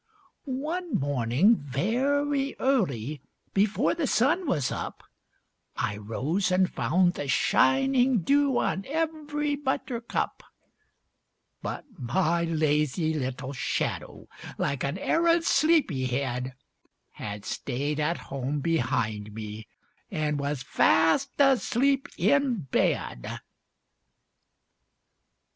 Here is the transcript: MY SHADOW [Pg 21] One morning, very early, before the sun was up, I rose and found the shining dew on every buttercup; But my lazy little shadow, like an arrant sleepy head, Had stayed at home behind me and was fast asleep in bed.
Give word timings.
MY 0.01 0.07
SHADOW 0.07 0.17
[Pg 0.17 0.59
21] 0.63 0.73
One 0.73 0.99
morning, 0.99 1.55
very 1.57 2.55
early, 2.59 3.21
before 3.53 3.93
the 3.93 4.07
sun 4.07 4.47
was 4.47 4.71
up, 4.71 5.03
I 5.77 5.95
rose 5.97 6.49
and 6.51 6.67
found 6.73 7.13
the 7.13 7.27
shining 7.27 8.21
dew 8.21 8.57
on 8.57 8.83
every 8.87 9.55
buttercup; 9.55 10.41
But 11.61 11.85
my 11.99 12.45
lazy 12.45 13.13
little 13.13 13.53
shadow, 13.53 14.27
like 14.57 14.83
an 14.83 14.97
arrant 14.97 15.45
sleepy 15.45 16.07
head, 16.07 16.55
Had 17.11 17.45
stayed 17.45 17.99
at 17.99 18.17
home 18.17 18.59
behind 18.59 19.31
me 19.33 19.67
and 20.09 20.39
was 20.39 20.63
fast 20.63 21.29
asleep 21.37 22.09
in 22.17 22.61
bed. 22.61 23.39